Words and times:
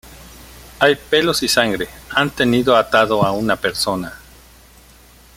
hay 0.79 0.95
pelos 0.95 1.43
y 1.43 1.47
sangre. 1.47 1.87
han 2.09 2.31
tenido 2.31 2.75
atado 2.75 3.23
a 3.23 3.31
una 3.33 3.55
persona. 3.55 4.17